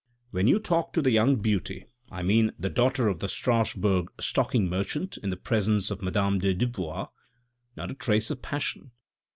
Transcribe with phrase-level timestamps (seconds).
[0.31, 4.67] "When you talk to the young beauty, I mean the daughter of the Strasbourg stocking
[4.67, 7.09] merchant in the presence of madame de Dubois,
[7.77, 8.93] not a trace of passion.